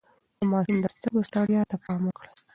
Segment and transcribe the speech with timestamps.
[0.37, 2.29] د ماشوم د سترګو ستړيا ته پام وکړئ.